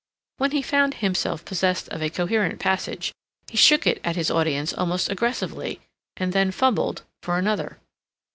When 0.37 0.49
he 0.49 0.63
found 0.63 0.95
himself 0.95 1.45
possessed 1.45 1.87
of 1.89 2.01
a 2.01 2.09
coherent 2.09 2.57
passage, 2.59 3.13
he 3.47 3.55
shook 3.55 3.85
it 3.85 4.01
at 4.03 4.15
his 4.15 4.31
audience 4.31 4.73
almost 4.73 5.11
aggressively, 5.11 5.79
and 6.17 6.33
then 6.33 6.49
fumbled 6.49 7.03
for 7.21 7.37
another. 7.37 7.77